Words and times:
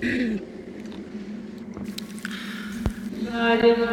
Night 0.00 0.44
in 3.64 3.80
the 3.80 3.86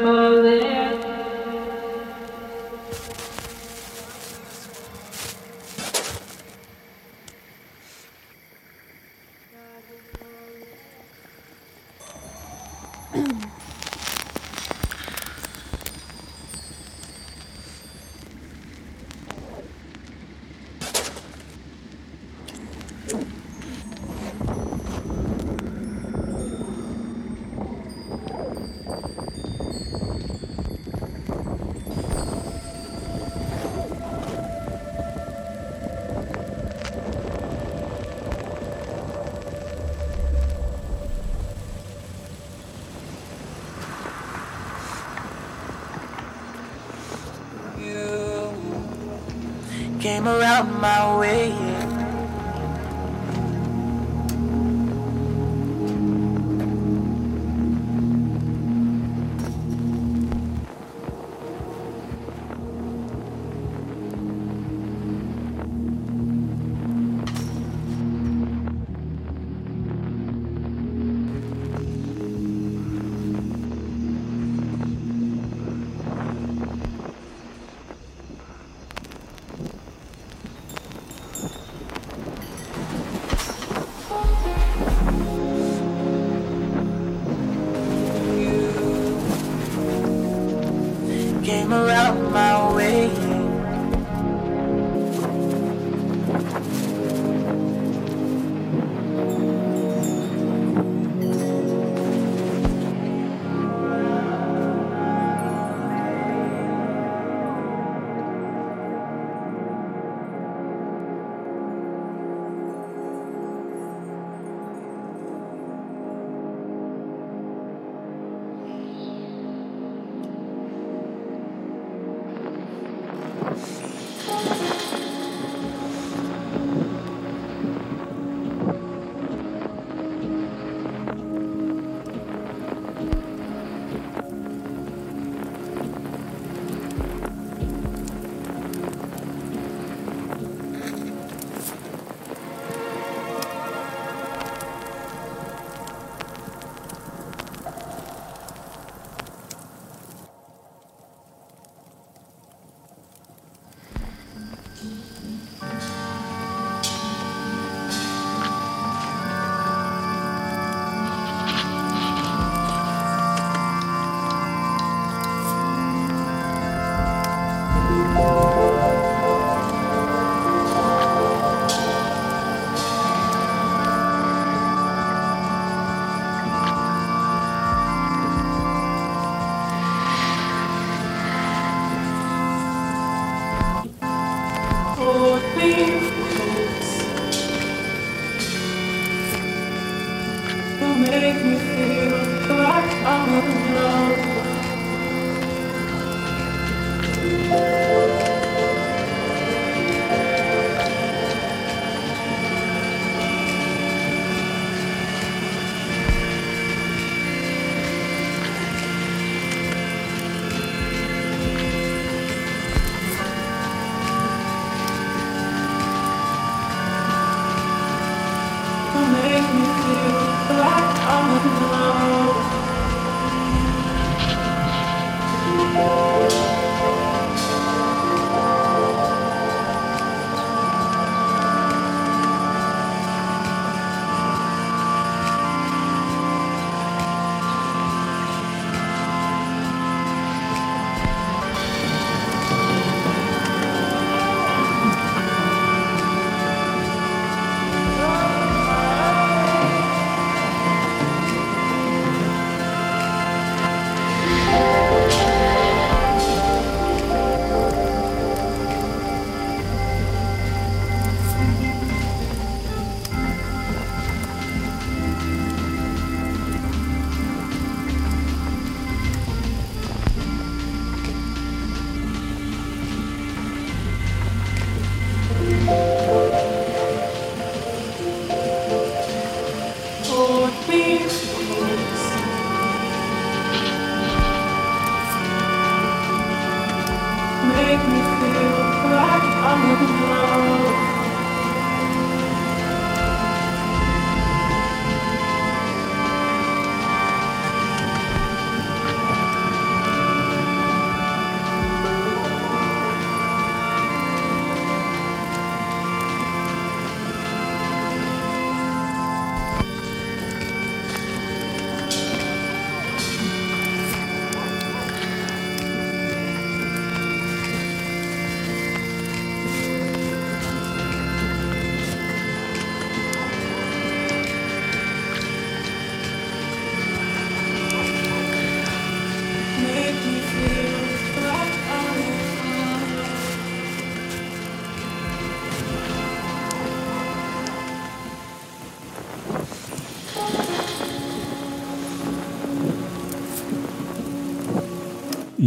came 50.05 50.27
around 50.27 50.71
my 50.79 51.17
way. 51.17 51.54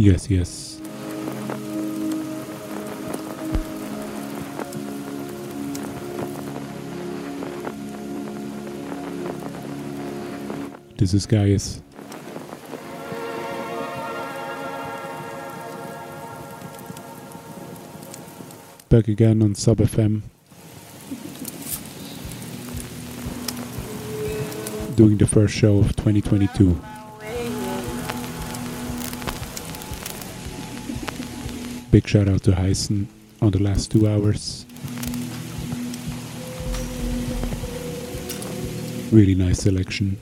Yes, 0.01 0.29
yes. 0.29 0.79
This 10.95 11.13
is 11.13 11.27
Guyus. 11.27 11.81
Back 18.87 19.09
again 19.09 19.41
on 19.41 19.53
Sub 19.55 19.79
FM. 19.79 20.21
Doing 24.95 25.17
the 25.17 25.27
first 25.27 25.53
show 25.53 25.79
of 25.79 25.93
2022. 25.97 26.98
Big 31.91 32.07
shout 32.07 32.27
out 32.27 32.43
to 32.43 32.51
Heisen 32.51 33.07
on 33.41 33.49
the 33.49 33.57
last 33.57 33.91
two 33.91 34.07
hours. 34.07 34.63
Really 39.11 39.33
nice 39.33 39.63
selection. 39.63 40.21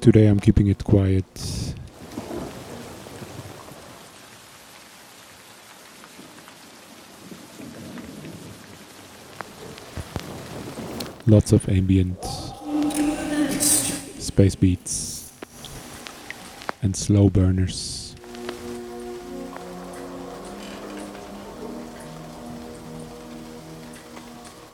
Today 0.00 0.28
I'm 0.28 0.38
keeping 0.38 0.68
it 0.68 0.84
quiet. 0.84 1.61
Lots 11.32 11.52
of 11.52 11.66
ambient 11.70 12.22
space 14.20 14.54
beats 14.54 15.32
and 16.82 16.94
slow 16.94 17.30
burners. 17.30 18.14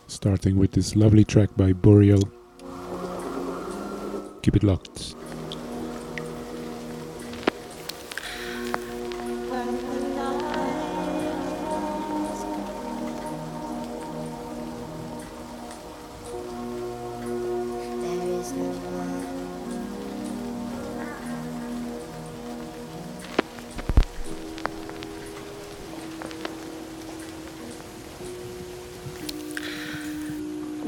Starting 0.08 0.56
with 0.56 0.72
this 0.72 0.96
lovely 0.96 1.22
track 1.22 1.48
by 1.56 1.72
Boreal. 1.72 2.28
Keep 4.42 4.56
it 4.56 4.64
locked. 4.64 5.14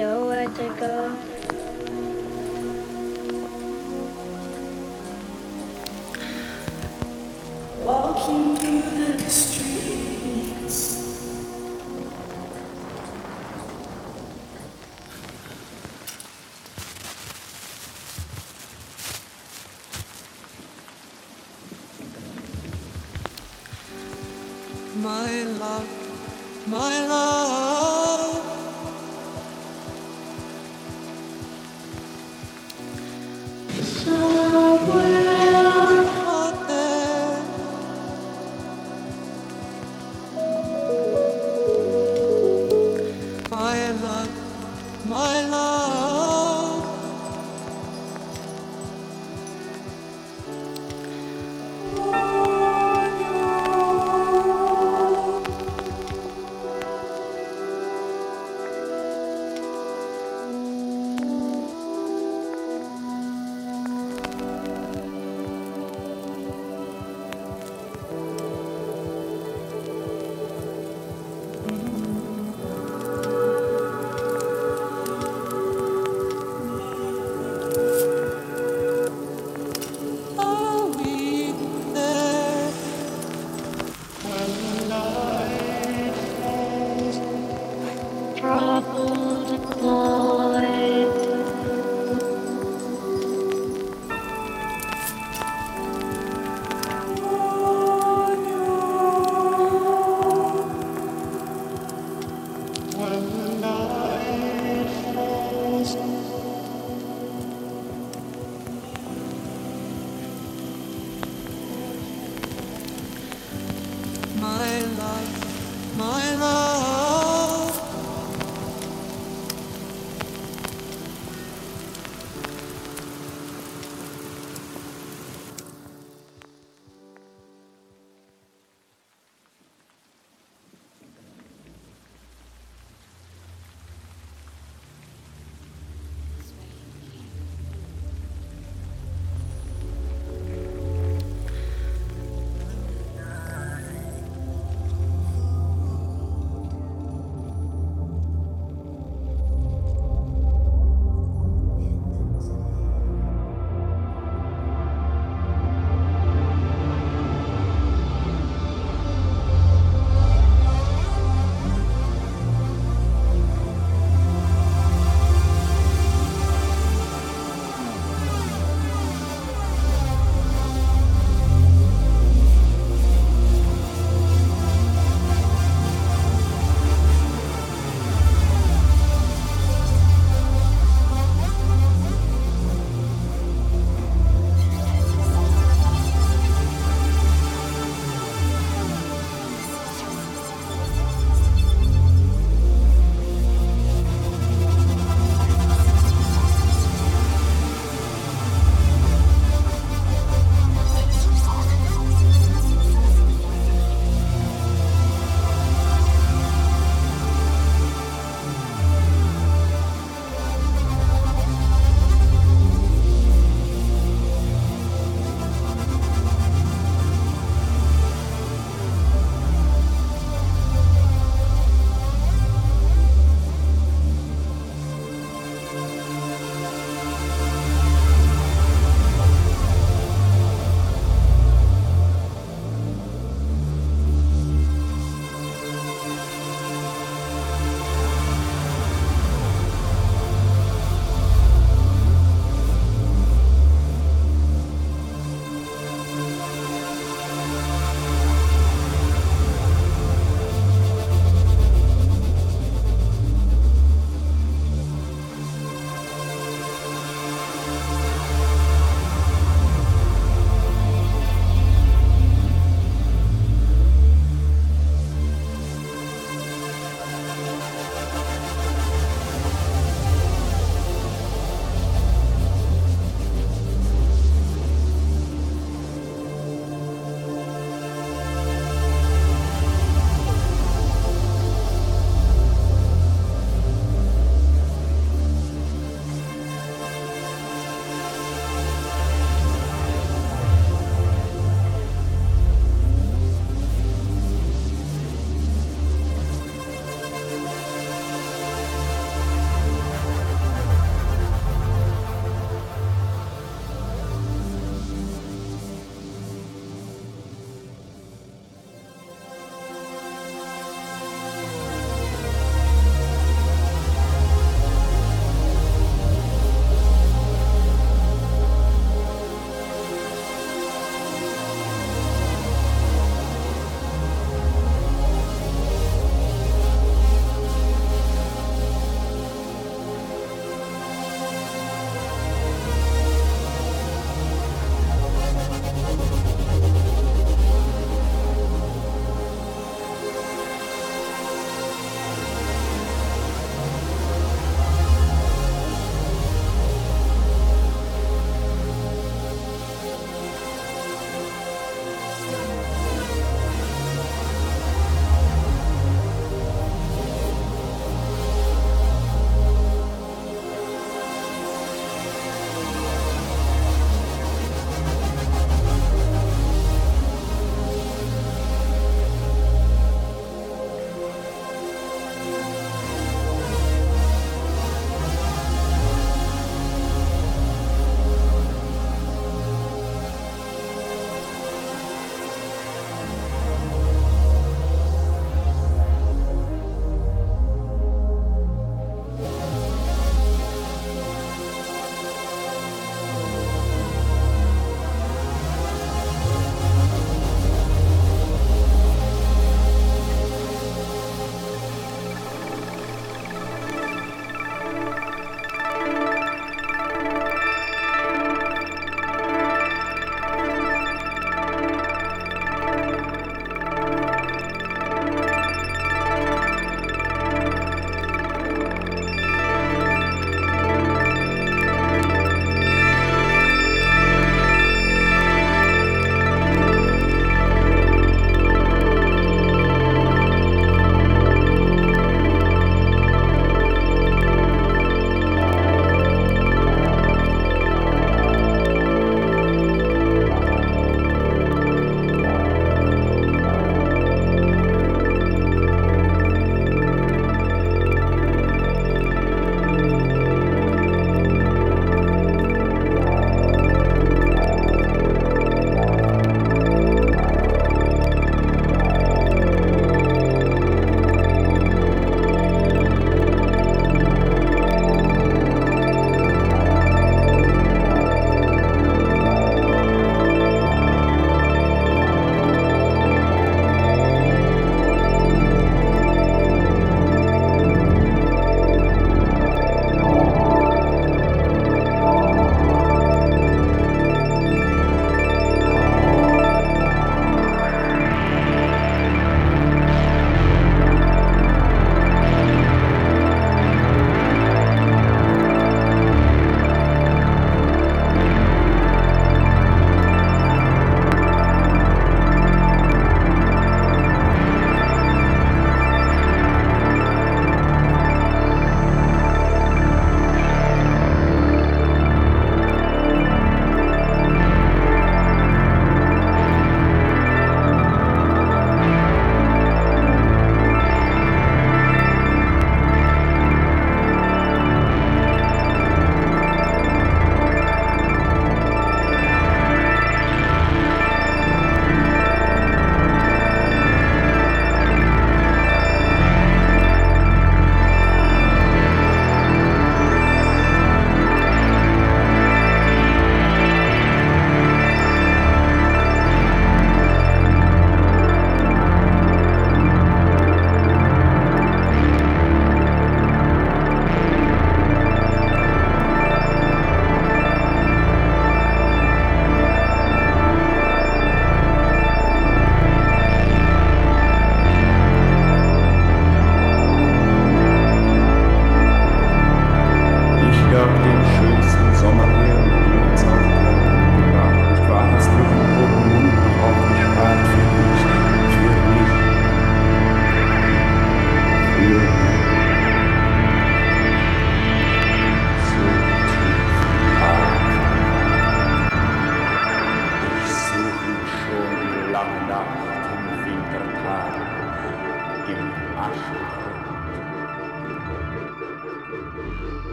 Nowhere 0.00 0.48
to 0.48 0.68
go. 0.80 1.39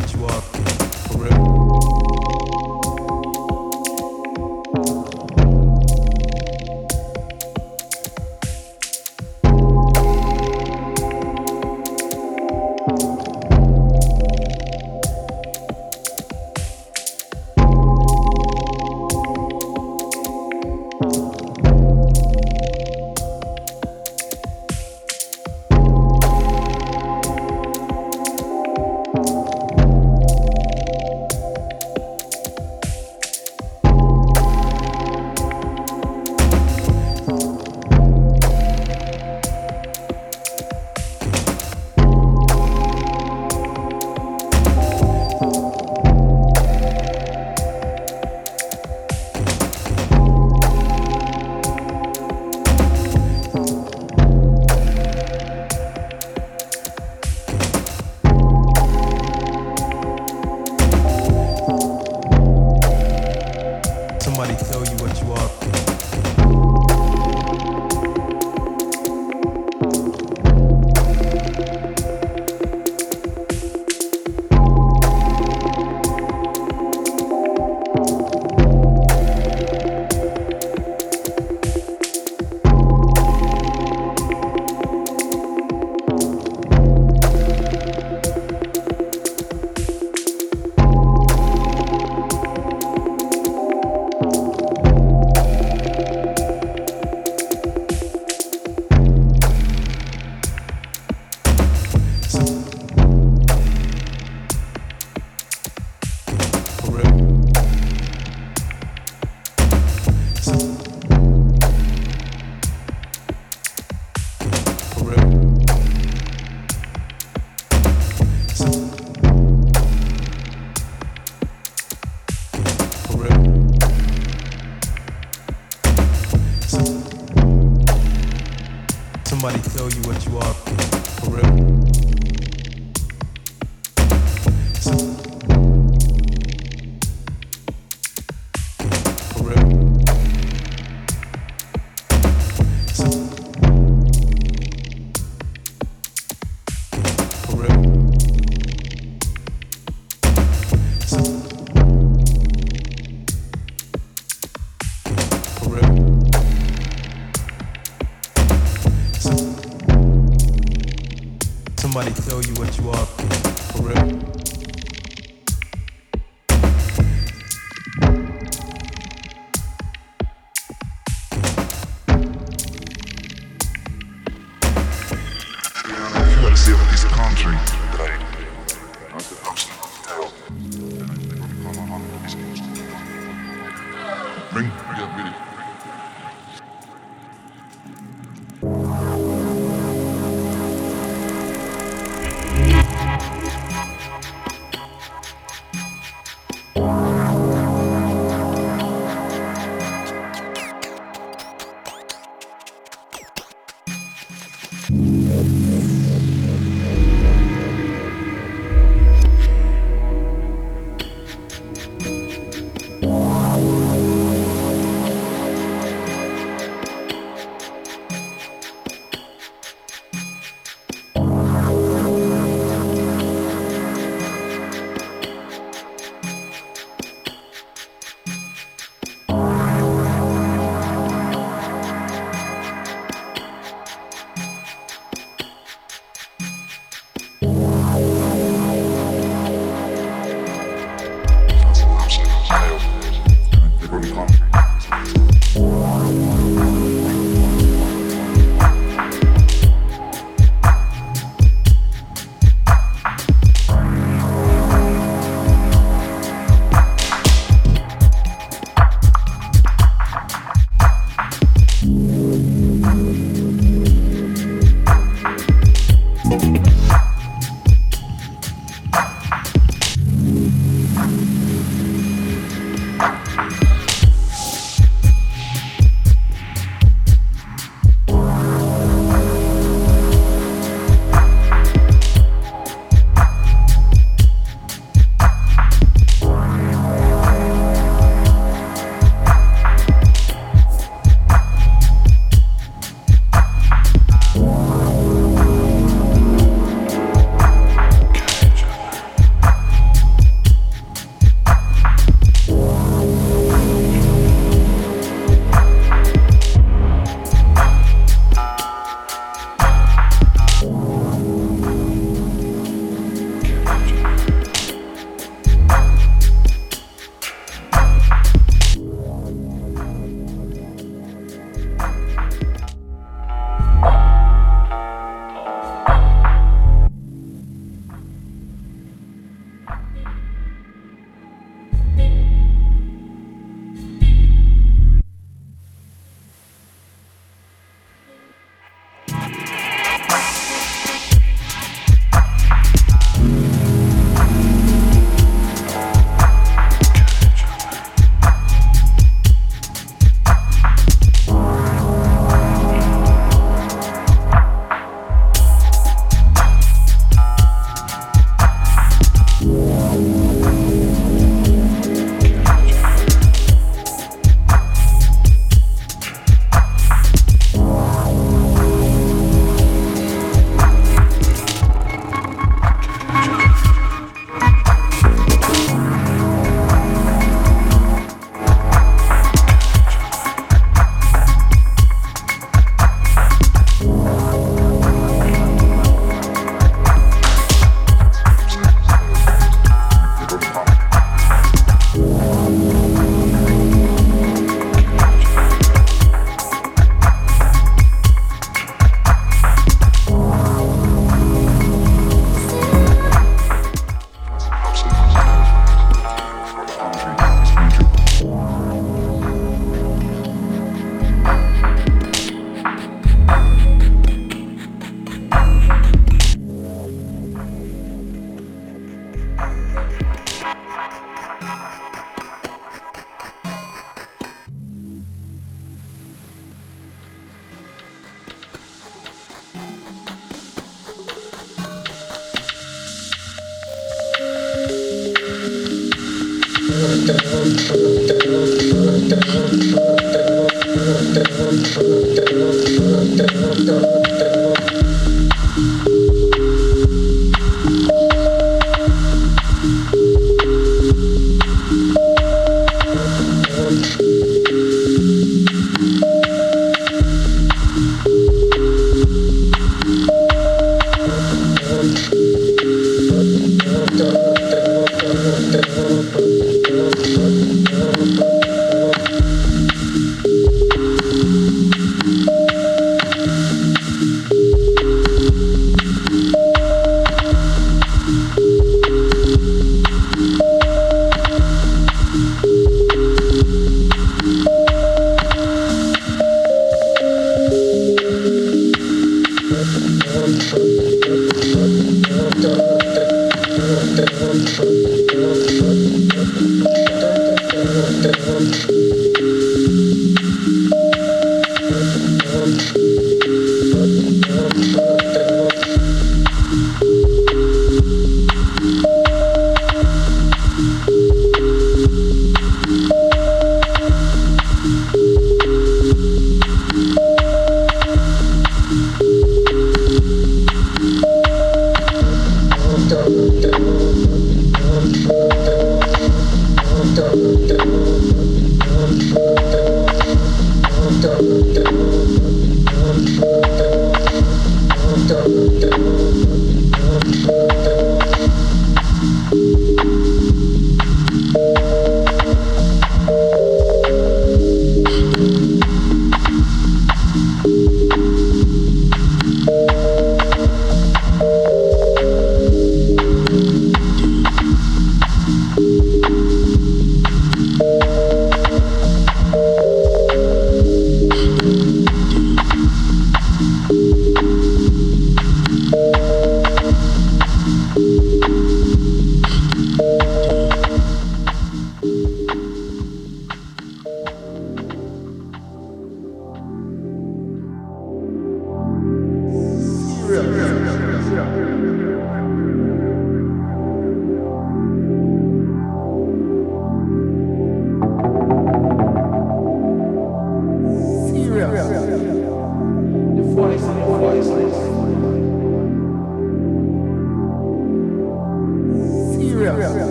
What 0.00 0.14
you 0.14 0.24
are. 0.26 0.49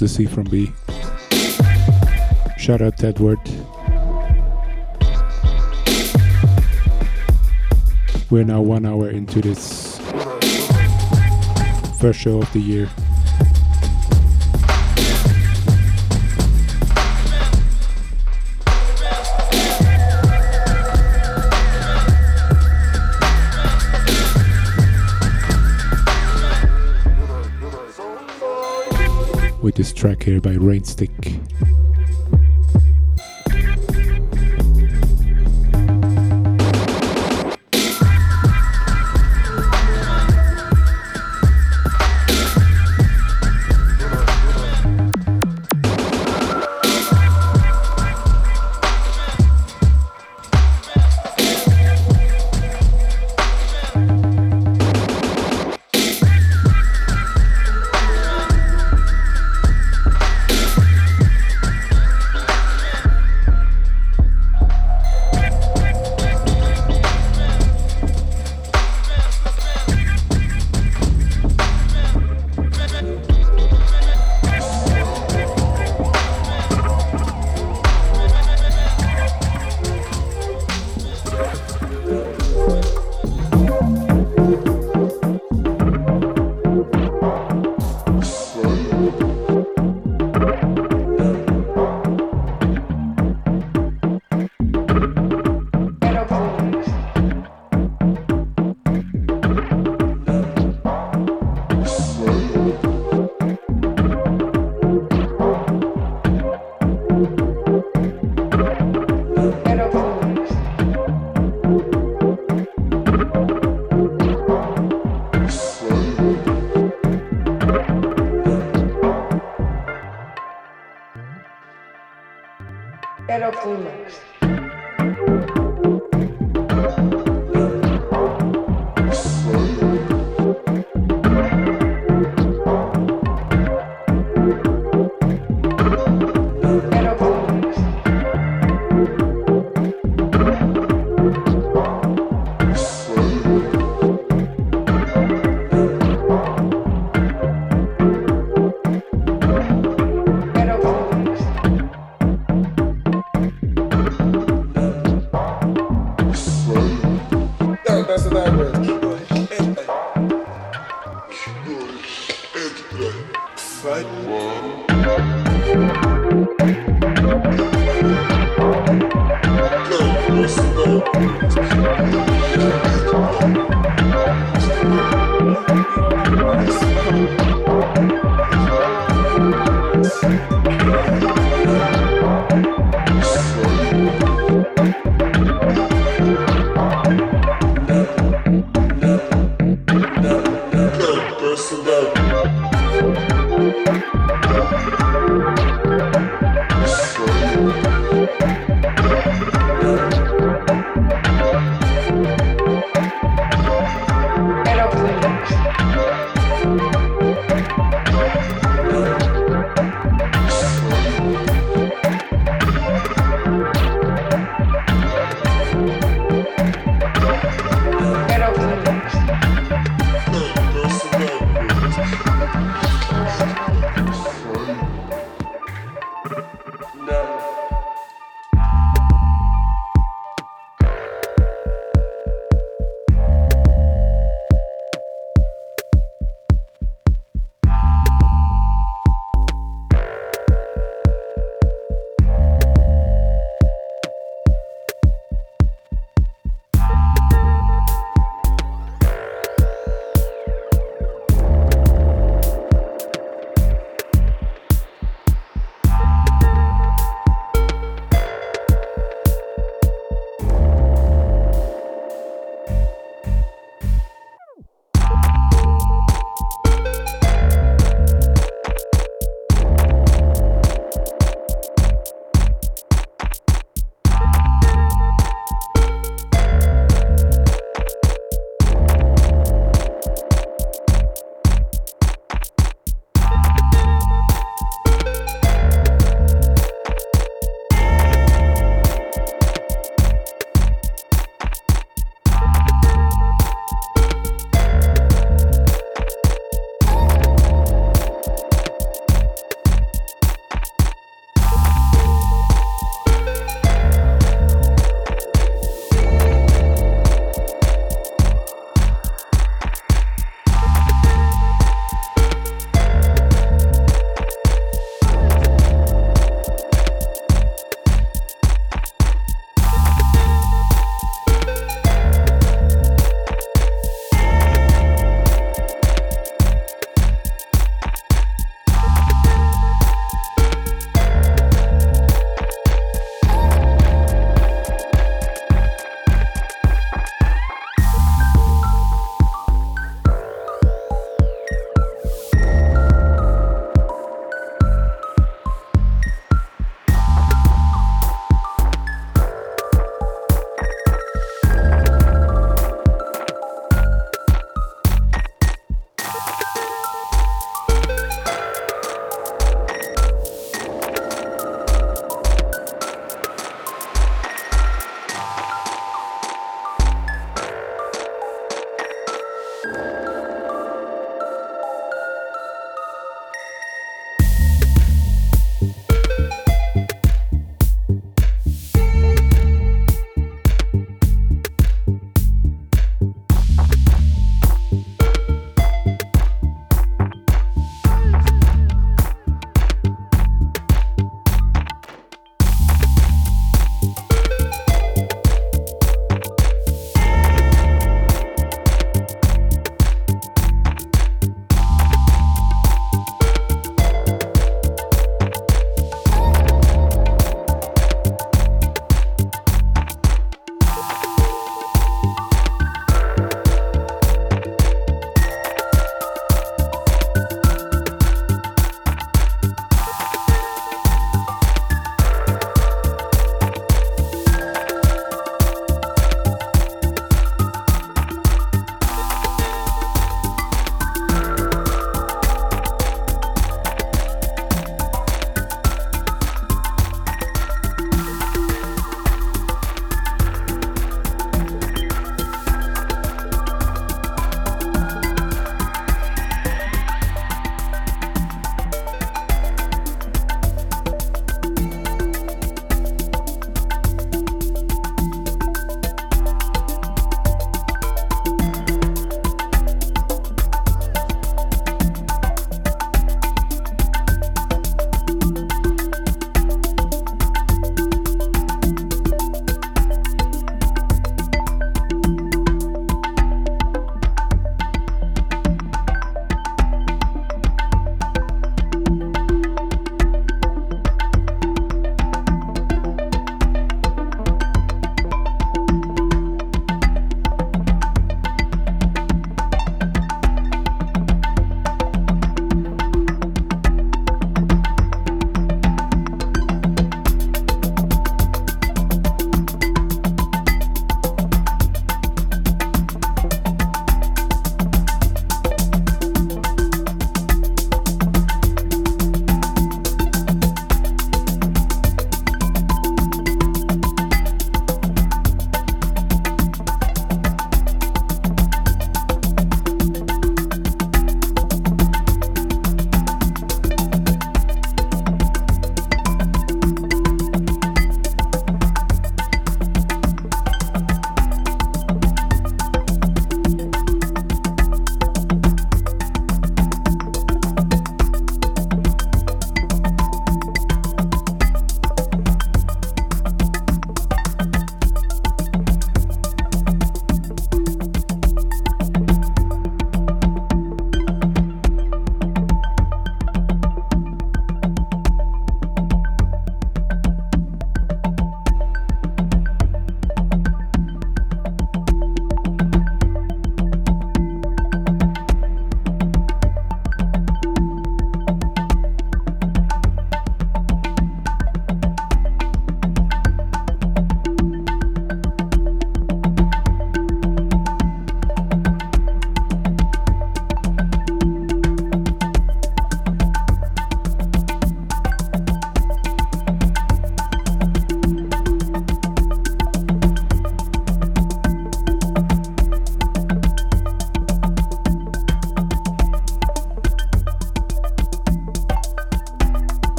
To 0.00 0.08
C 0.08 0.24
from 0.24 0.44
B. 0.44 0.72
Shout 2.56 2.80
out 2.80 2.96
to 2.96 3.08
Edward. 3.08 3.38
We're 8.30 8.44
now 8.44 8.62
one 8.62 8.86
hour 8.86 9.10
into 9.10 9.42
this 9.42 9.98
first 12.00 12.18
show 12.18 12.40
of 12.40 12.50
the 12.54 12.60
year. 12.60 12.88
Track 30.00 30.22
here 30.22 30.40
by 30.40 30.54
Rainstick. 30.54 31.39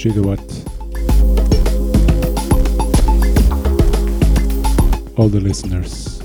Gigawatt. 0.00 0.40
All 5.18 5.28
the 5.28 5.40
listeners. 5.40 6.18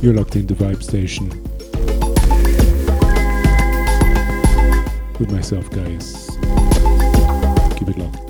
You're 0.00 0.14
locked 0.14 0.36
in 0.36 0.46
the 0.46 0.54
Vibe 0.54 0.80
Station. 0.80 1.28
With 5.18 5.32
myself, 5.32 5.68
Guyus. 5.70 6.28
Keep 7.76 7.88
it 7.88 7.98
locked. 7.98 8.27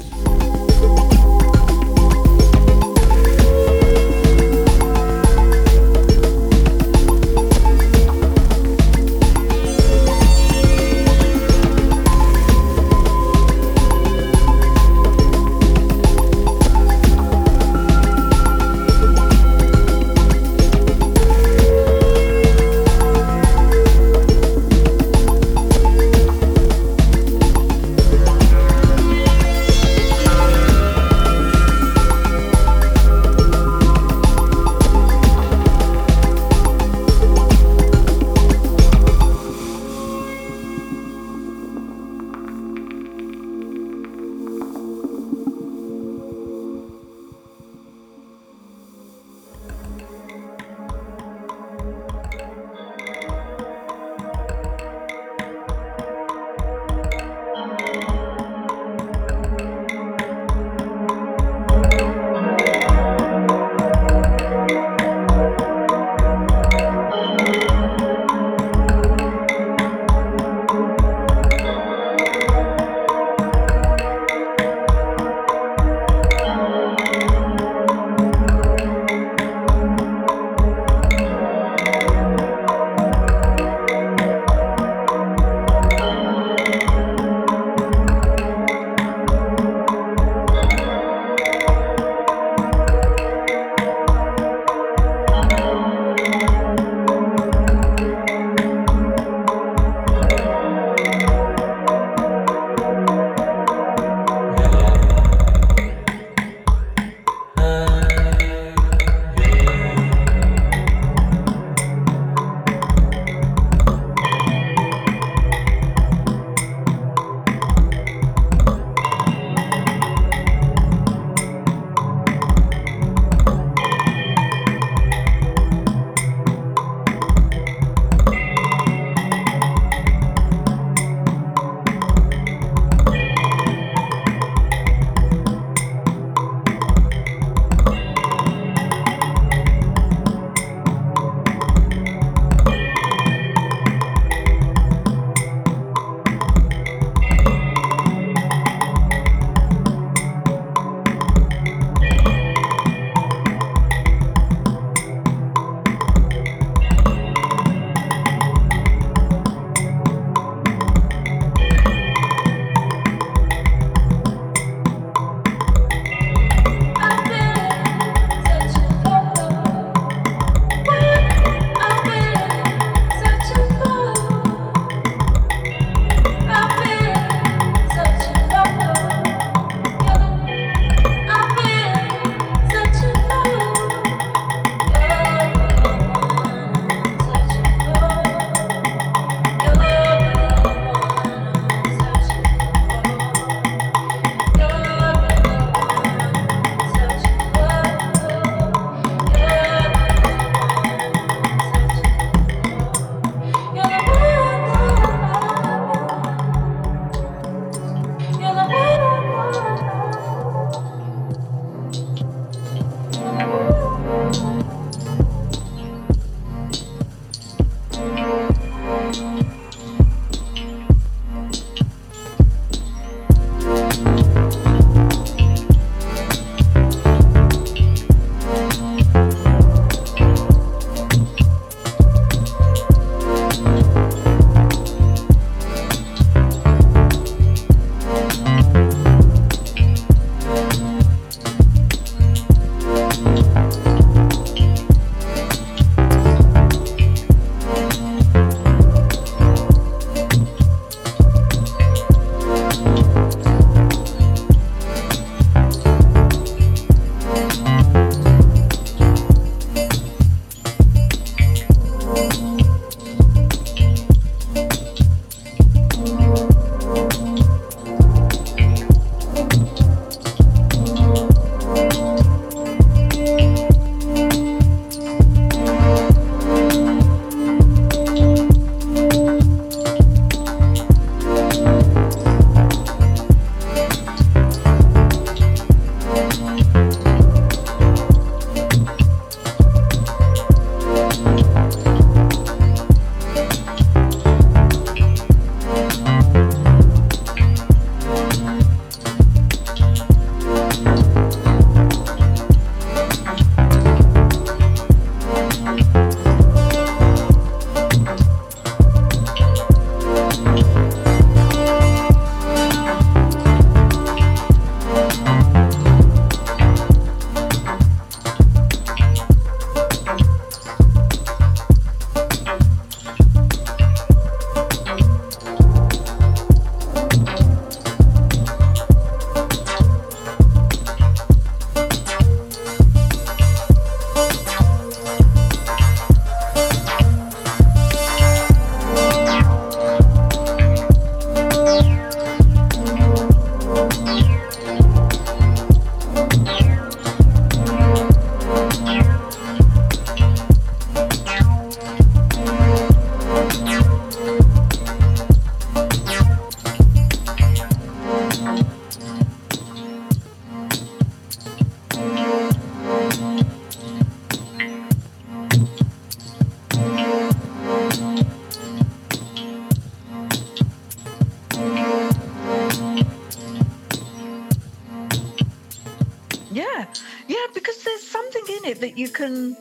that 378.81 378.97
you 378.97 379.09
can 379.09 379.57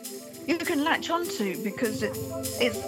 you 0.46 0.58
can 0.58 0.84
latch 0.84 1.10
onto 1.10 1.62
because 1.64 2.04
it, 2.04 2.12
it's 2.62 2.87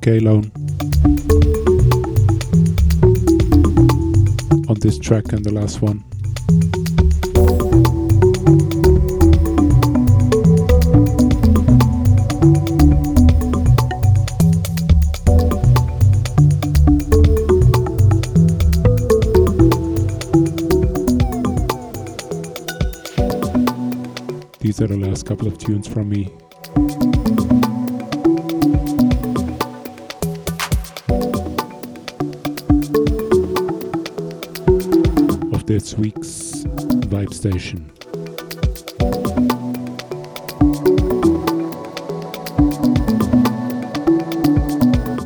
12k 0.00 0.22
loan 0.22 0.50
on 4.68 4.78
this 4.80 4.98
track 4.98 5.32
and 5.32 5.44
the 5.44 5.52
last 5.52 5.82
one. 5.82 6.04
These 24.60 24.80
are 24.80 24.86
the 24.86 24.96
last 24.96 25.26
couple 25.26 25.46
of 25.46 25.58
tunes 25.58 25.86
from 25.86 26.08
me 26.08 26.32
Station. 37.40 37.90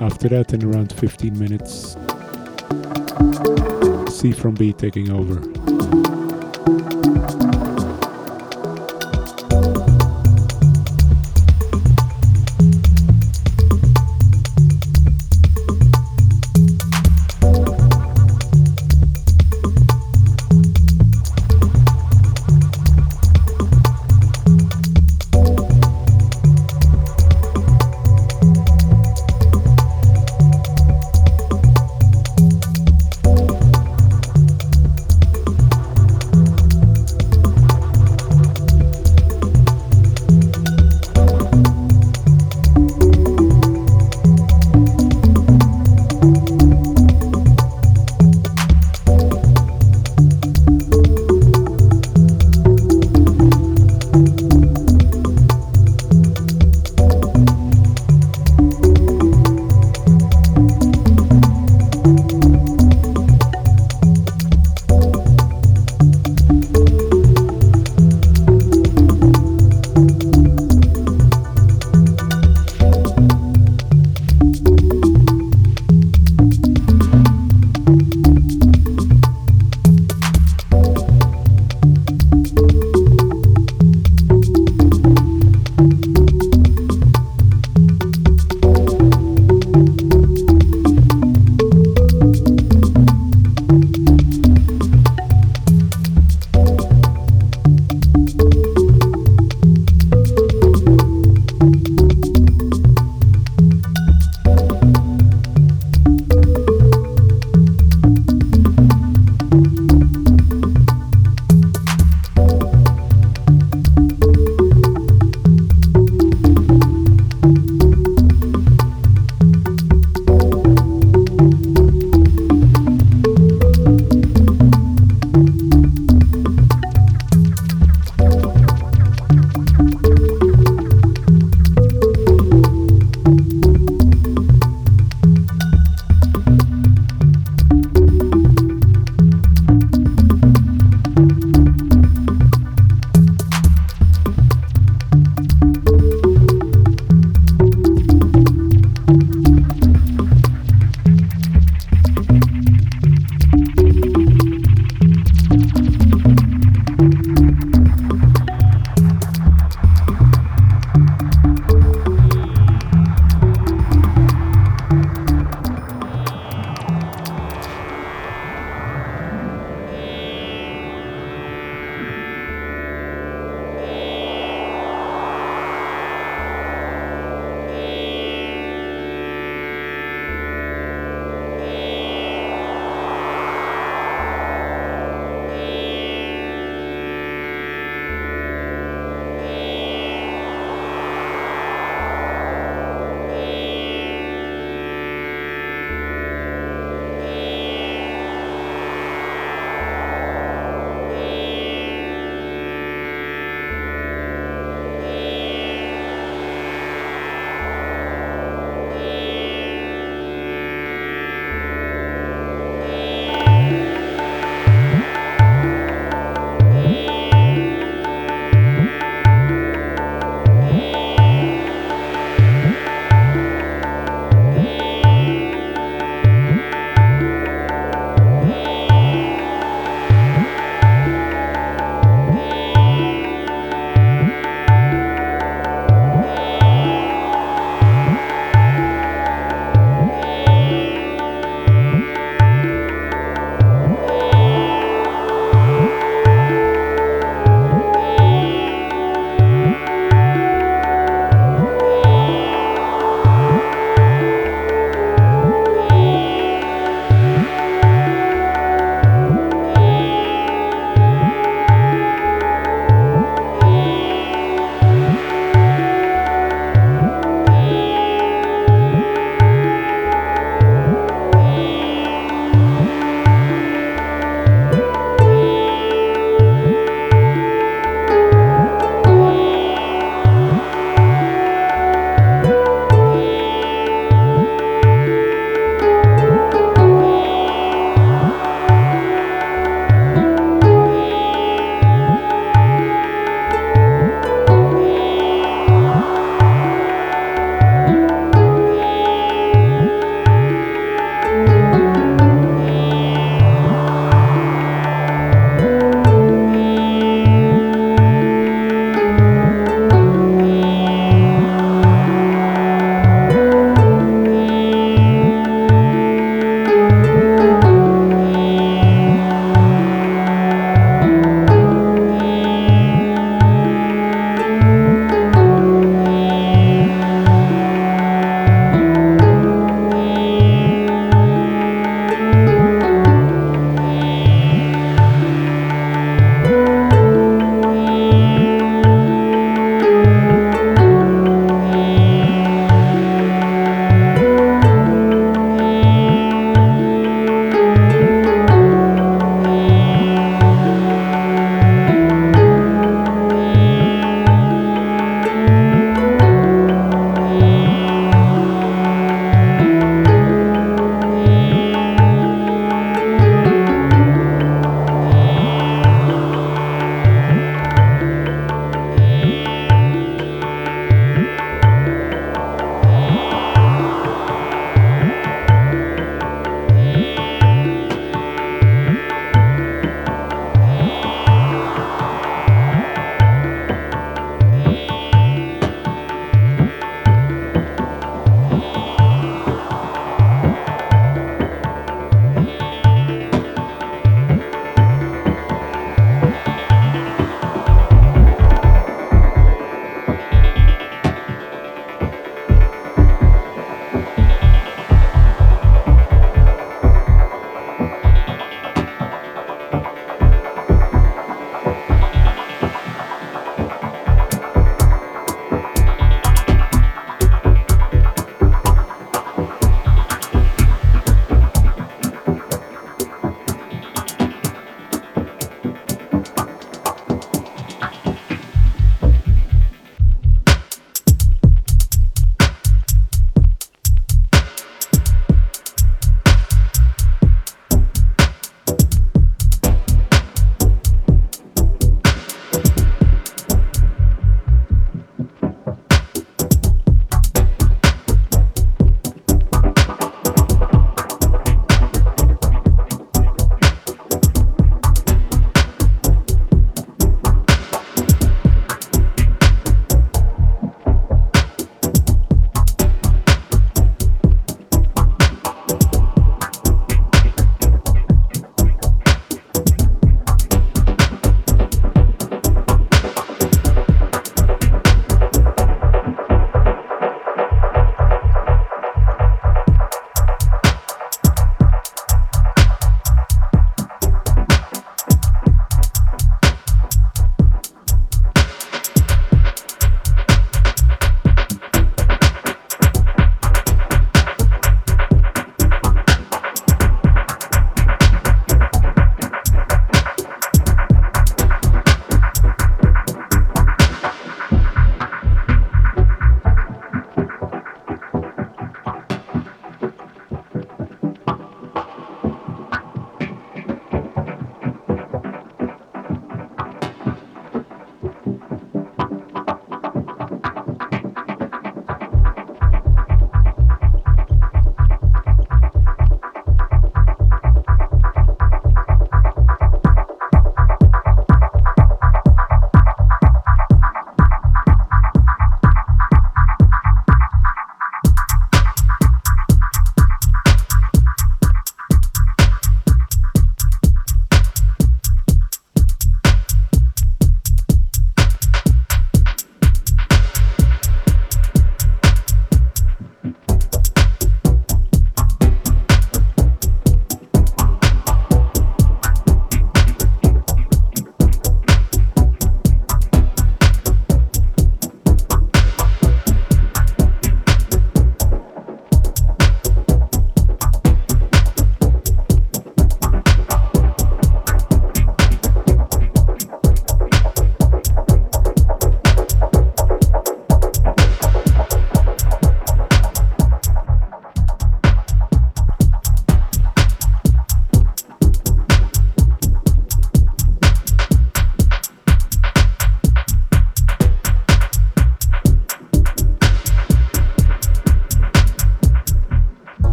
After 0.00 0.30
that, 0.30 0.54
in 0.54 0.64
around 0.64 0.90
15 0.94 1.38
minutes, 1.38 1.98
C 4.10 4.32
from 4.32 4.54
B 4.54 4.72
taking 4.72 5.10
over. 5.10 5.57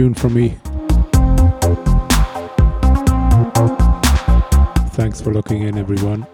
Tune 0.00 0.14
from 0.14 0.32
me. 0.32 0.56
Thanks 4.94 5.20
for 5.20 5.30
looking 5.30 5.60
in, 5.64 5.76
everyone. 5.76 6.26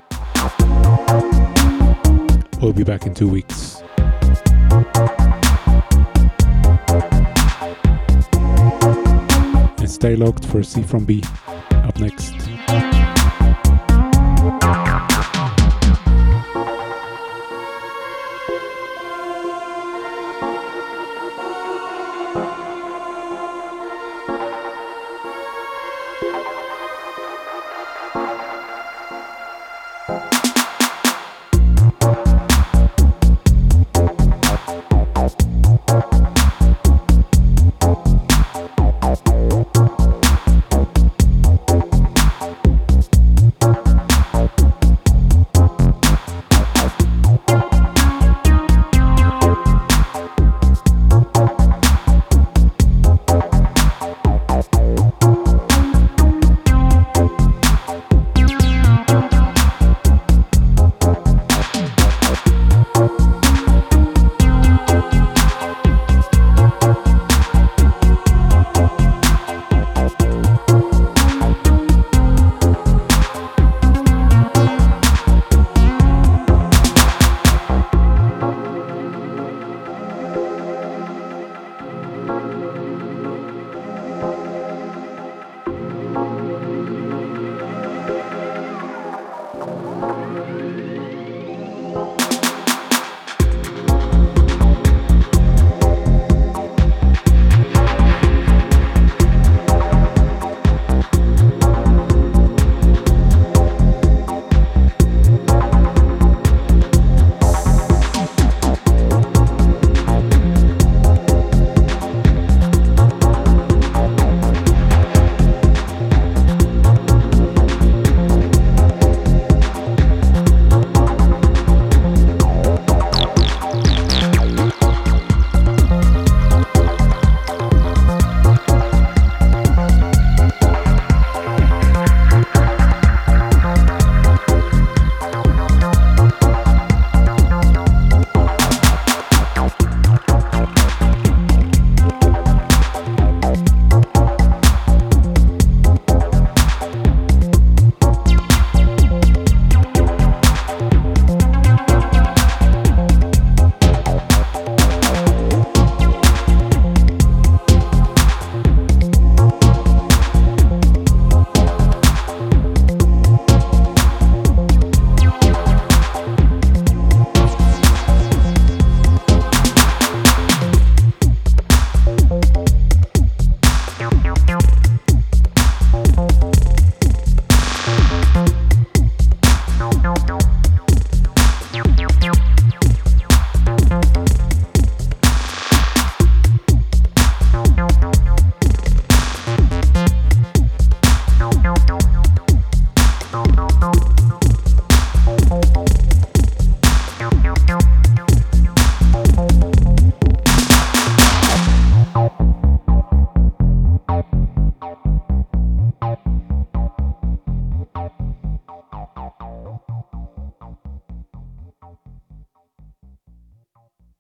We'll 2.61 2.73
be 2.73 2.85
back 2.85 3.07
in 3.07 3.15
two 3.15 3.27
weeks. 3.27 3.83
And 9.81 9.91
stay 9.91 10.15
locked 10.15 10.45
for 10.45 10.63
C 10.63 10.85
from 10.85 11.05
B 11.05 11.25
up 11.73 11.99
next. 11.99 12.56